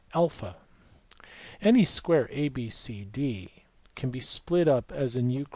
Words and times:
(a) 0.15 0.29
Any 1.61 1.85
square 1.85 2.27
ABC 2.33 3.11
D 3.11 3.49
can 3.93 4.09
be 4.09 4.19
split 4.19 4.67
up 4.67 4.91
as 4.91 5.15
in 5.15 5.29
Euc. 5.29 5.45